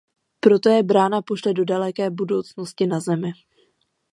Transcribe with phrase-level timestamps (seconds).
[0.39, 3.31] Proto je brána pošle do daleké budoucnosti na Zemi.